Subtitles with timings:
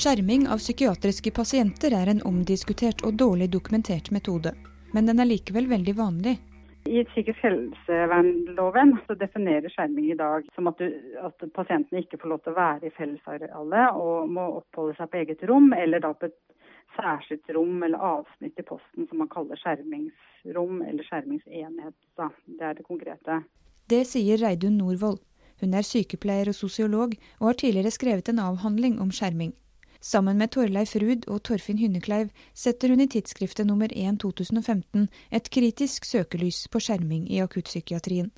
[0.00, 4.54] Skjerming av psykiatriske pasienter er en omdiskutert og dårlig dokumentert metode.
[4.96, 6.32] Men den er likevel veldig vanlig.
[6.88, 12.32] I psykisk helsevernloven så definerer skjerming i dag som at, du, at pasientene ikke får
[12.32, 16.14] lov til å være i fellesarealet og må oppholde seg på eget rom, eller da
[16.16, 16.40] på et
[16.96, 21.98] særskilt rom eller avsnitt i posten som man kaller skjermingsrom eller skjermingsenhet.
[22.16, 22.32] Da.
[22.48, 23.42] Det er det konkrete.
[23.84, 25.20] Det sier Reidun Norvoll.
[25.60, 29.52] Hun er sykepleier og sosiolog, og har tidligere skrevet en avhandling om skjerming.
[30.00, 35.50] Sammen med Torleif Ruud og Torfinn Hynnekleiv setter hun i tidsskriftet nummer 1 2015 et
[35.52, 38.30] kritisk søkelys på skjerming i akuttpsykiatrien.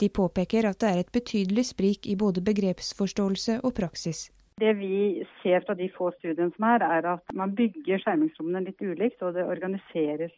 [0.00, 4.30] De påpeker at det er et betydelig sprik i både begrepsforståelse og praksis.
[4.56, 8.80] Det vi ser fra de få studiene som er, er at man bygger skjermingsrommene litt
[8.80, 10.32] ulikt, og det organiseres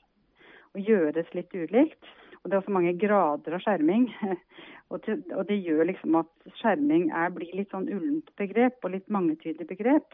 [0.74, 2.02] og gjøres litt ulikt.
[2.42, 4.10] Og Det er også mange grader av skjerming.
[4.92, 5.00] Og,
[5.48, 6.28] det gjør liksom at
[6.60, 10.12] skjerming er, blir litt sånn ullent begrep og litt mangetydig begrep.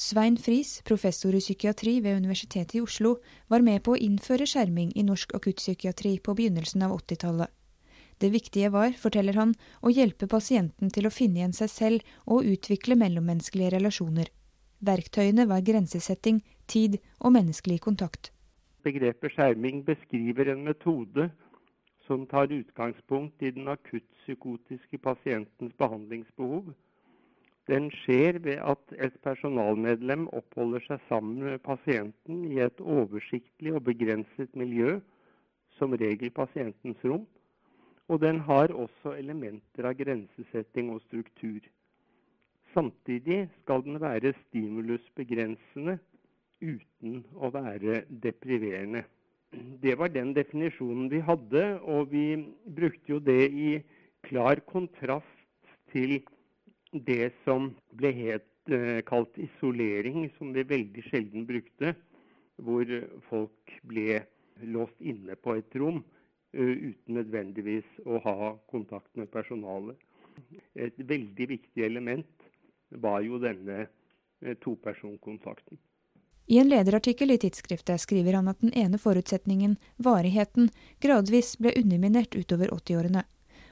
[0.00, 3.18] Svein Friis, professor i psykiatri ved Universitetet i Oslo,
[3.52, 7.52] var med på å innføre skjerming i norsk akuttpsykiatri på begynnelsen av 80-tallet.
[8.16, 9.52] Det viktige var, forteller han,
[9.84, 14.32] å hjelpe pasienten til å finne igjen seg selv og utvikle mellommenneskelige relasjoner.
[14.80, 18.32] Verktøyene var grensesetting, tid og menneskelig kontakt.
[18.88, 21.28] Begrepet skjerming beskriver en metode
[22.08, 26.72] som tar utgangspunkt i den akuttpsykotiske pasientens behandlingsbehov
[27.70, 33.84] den skjer ved at et personalmedlem oppholder seg sammen med pasienten i et oversiktlig og
[33.86, 34.98] begrenset miljø,
[35.78, 37.26] som regel pasientens rom.
[38.10, 41.60] Og den har også elementer av grensesetting og struktur.
[42.74, 45.98] Samtidig skal den være stimulusbegrensende
[46.60, 49.04] uten å være depriverende.
[49.82, 52.26] Det var den definisjonen vi hadde, og vi
[52.66, 53.70] brukte jo det i
[54.26, 56.20] klar kontrast til
[56.92, 61.94] det som ble het, eh, kalt isolering, som vi veldig sjelden brukte,
[62.60, 62.86] hvor
[63.28, 64.22] folk ble
[64.62, 69.96] låst inne på et rom uh, uten nødvendigvis å ha kontakt med personalet.
[70.74, 72.48] Et veldig viktig element
[72.90, 75.80] var jo denne uh, topersonkontakten.
[76.50, 82.34] I en lederartikkel i tidsskriftet skriver han at den ene forutsetningen, varigheten, gradvis ble underminert
[82.34, 83.22] utover 80-årene.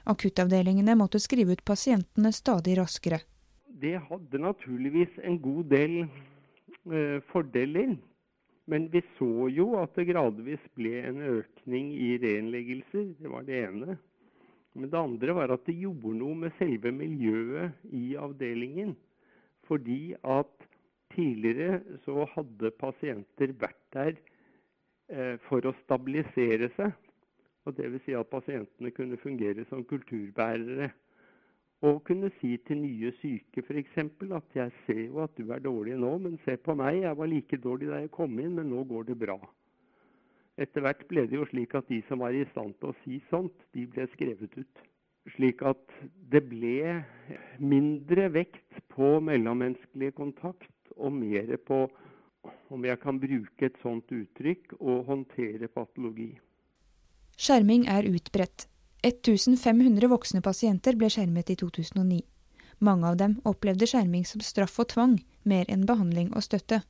[0.08, 3.20] Akuttavdelingene måtte skrive ut pasientene stadig raskere.
[3.68, 7.92] Det hadde naturligvis en god del eh, fordeler.
[8.68, 13.10] Men vi så jo at det gradvis ble en økning i reinnleggelser.
[13.20, 13.98] Det var det ene.
[14.76, 18.94] Men det andre var at det gjorde noe med selve miljøet i avdelingen.
[19.68, 20.68] Fordi at
[21.12, 24.14] tidligere så hadde pasienter vært der
[25.12, 26.96] eh, for å stabilisere seg.
[27.66, 28.04] Og Dvs.
[28.04, 30.90] Si at pasientene kunne fungere som kulturbærere.
[31.86, 33.98] Og kunne si til nye syke f.eks.
[33.98, 37.30] at jeg ser jo at du er dårlig nå, men se på meg, jeg var
[37.30, 39.38] like dårlig da jeg kom inn, men nå går det bra.
[40.58, 43.20] Etter hvert ble det jo slik at de som var i stand til å si
[43.30, 44.82] sånt, de ble skrevet ut.
[45.36, 45.94] Slik at
[46.32, 46.98] det ble
[47.62, 51.84] mindre vekt på mellommenneskelig kontakt og mer på,
[52.74, 56.32] om jeg kan bruke et sånt uttrykk, å håndtere patologi.
[57.38, 58.64] Skjerming er utbredt.
[59.06, 62.16] 1500 voksne pasienter ble skjermet i 2009.
[62.82, 65.14] Mange av dem opplevde skjerming som straff og tvang,
[65.46, 66.80] mer enn behandling og støtte.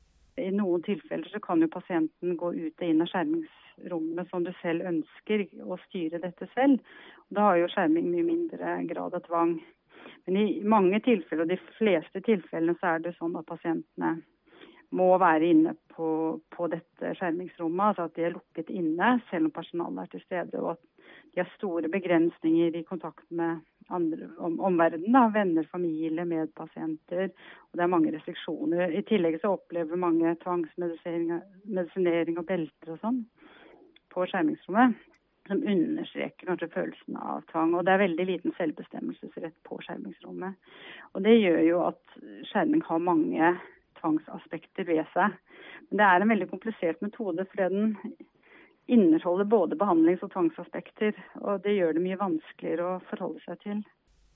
[0.41, 4.49] I noen tilfeller så kan jo pasienten gå ut og inn av skjermingsrommet som du
[4.63, 6.81] selv ønsker, og styre dette selv.
[7.29, 9.53] Da har jo skjerming mye mindre grad av tvang.
[10.25, 14.15] Men i mange tilfeller, og de fleste tilfellene, så er det sånn at pasientene
[14.97, 17.85] må være inne på, på, dette skjermingsrommet.
[17.89, 20.55] Altså at de er lukket inne selv om personalet er til stede.
[20.61, 20.81] Og at
[21.33, 23.51] de har store begrensninger i kontakt med
[23.89, 25.33] andre, om, omverdenen.
[25.35, 27.25] Venner, familie, medpasienter.
[27.69, 28.85] Og det er mange restriksjoner.
[28.95, 33.19] I tillegg så opplever mange tvangsmedisinering og belter og sånn
[34.09, 34.89] på skjermingsrommet.
[35.49, 37.71] Som understreker kanskje følelsen av tvang.
[37.75, 40.53] Og det er veldig liten selvbestemmelsesrett på skjermingsrommet.
[41.17, 42.03] Og det gjør jo at
[42.51, 43.45] skjerming har mange
[43.99, 45.37] tvangsaspekter ved seg.
[45.89, 47.95] Men det er en veldig komplisert metode, fordi den
[48.89, 51.17] inneholder både behandlings- og tvangsaspekter.
[51.41, 53.83] Og det gjør det mye vanskeligere å forholde seg til.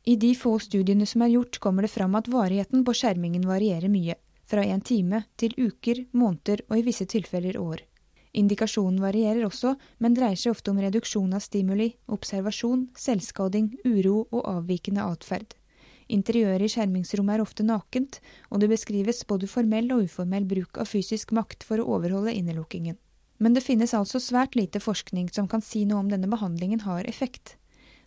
[0.06, 3.92] I de få studiene som er gjort, kommer det fram at varigheten på skjermingen varierer
[3.92, 4.18] mye.
[4.44, 7.86] Fra en time til uker, måneder og i visse tilfeller år.
[8.34, 14.42] Indikasjonen varierer også, men dreier seg ofte om reduksjon av stimuli, observasjon, selvskading, uro og
[14.58, 15.54] avvikende atferd.
[16.12, 18.20] Interiøret i skjermingsrommet er ofte nakent,
[18.52, 22.98] og det beskrives både formell og uformell bruk av fysisk makt for å overholde innelukkingen.
[23.40, 27.08] Men det finnes altså svært lite forskning som kan si noe om denne behandlingen har
[27.10, 27.58] effekt.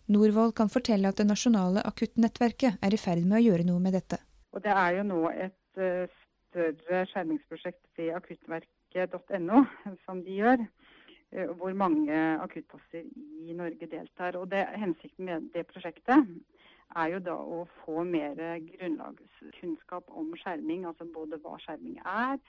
[0.07, 3.97] Norvoll kan fortelle at det nasjonale akuttnettverket er i ferd med å gjøre noe med
[3.97, 4.21] dette.
[4.55, 5.57] Og Det er jo nå et
[6.47, 9.65] større skjermingsprosjekt ved akuttverket.no,
[10.05, 10.63] som de gjør.
[11.31, 13.03] Eh, hvor mange akuttplasser
[13.43, 14.37] i Norge deltar.
[14.39, 16.23] Og det, Hensikten med det prosjektet
[16.95, 22.39] er jo da å få mer grunnlagskunnskap om skjerming, altså både hva skjerming er,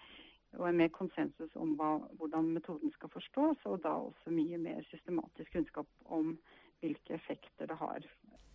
[0.57, 4.81] og en mer konsensus om hva, hvordan metoden skal forstås, og da også mye mer
[4.89, 6.37] systematisk kunnskap om
[6.81, 8.07] hvilke effekter det har.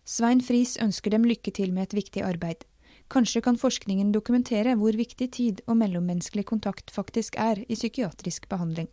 [0.04, 2.66] Svein Friis ønsker dem lykke til med et viktig arbeid.
[3.12, 8.88] Kanskje kan forskningen dokumentere hvor viktig tid og mellommenneskelig kontakt faktisk er i psykiatrisk behandling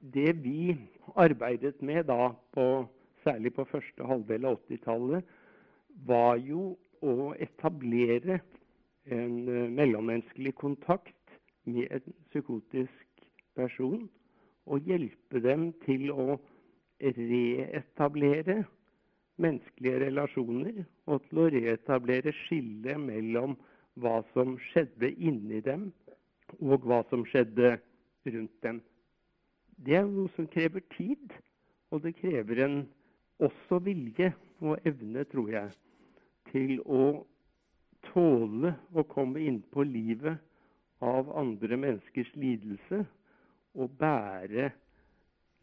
[0.00, 0.78] det vi
[1.16, 2.86] arbeidet med da, på,
[3.24, 5.36] særlig på første halvdel av 80-tallet,
[6.06, 8.40] var jo å etablere
[9.10, 11.36] en uh, mellommenneskelig kontakt
[11.68, 13.24] med en psykotisk
[13.58, 14.08] person.
[14.70, 16.36] Og hjelpe dem til å
[17.00, 18.60] reetablere
[19.40, 20.84] menneskelige relasjoner.
[21.08, 23.56] Og til å reetablere skillet mellom
[24.00, 25.88] hva som skjedde inni dem,
[26.60, 27.76] og hva som skjedde
[28.30, 28.80] rundt dem
[29.84, 31.32] det er noe som krever tid.
[31.90, 32.80] Og det krever en
[33.42, 35.70] også vilje og evne, tror jeg,
[36.48, 37.04] til å
[38.10, 40.40] tåle å komme innpå livet
[41.04, 43.04] av andre menneskers lidelse
[43.78, 44.70] og bære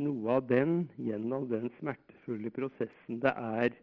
[0.06, 3.78] noe av den gjennom den smertefulle prosessen det er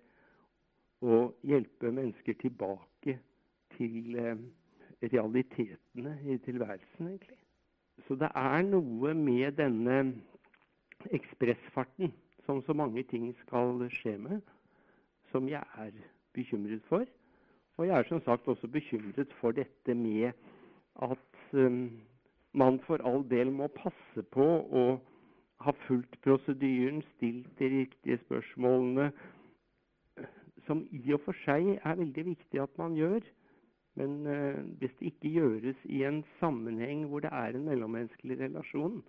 [1.04, 3.18] å hjelpe mennesker tilbake
[3.74, 4.38] til eh,
[5.02, 7.38] realitetene i tilværelsen, egentlig.
[8.06, 9.98] Så det er noe med denne
[11.14, 12.14] ekspressfarten
[12.46, 14.40] som så mange ting skal skje med,
[15.32, 15.92] som jeg er
[16.34, 17.06] bekymret for.
[17.76, 20.32] Og jeg er som sagt også bekymret for dette med
[21.02, 21.90] at um,
[22.54, 24.46] man for all del må passe på
[24.80, 24.84] å
[25.64, 29.08] ha fulgt prosedyren, stilt de riktige spørsmålene,
[30.66, 33.26] som i og for seg er veldig viktig at man gjør.
[33.98, 39.02] Men uh, hvis det ikke gjøres i en sammenheng hvor det er en mellommenneskelig relasjon,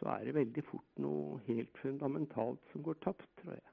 [0.00, 3.66] så er det veldig fort noe helt fundamentalt som går tapt, tror jeg.